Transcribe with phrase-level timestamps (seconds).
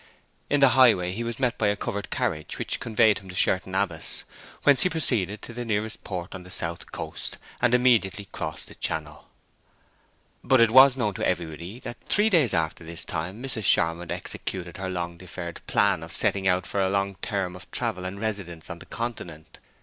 [0.49, 3.75] In the highway he was met by a covered carriage, which conveyed him to Sherton
[3.75, 4.23] Abbas,
[4.63, 8.73] whence he proceeded to the nearest port on the south coast, and immediately crossed the
[8.73, 9.29] Channel.
[10.43, 13.65] But it was known to everybody that three days after this time Mrs.
[13.65, 18.03] Charmond executed her long deferred plan of setting out for a long term of travel
[18.03, 19.59] and residence on the Continent.